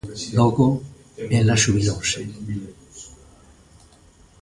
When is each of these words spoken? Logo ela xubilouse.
Logo 0.37 0.67
ela 1.39 1.55
xubilouse. 1.63 2.21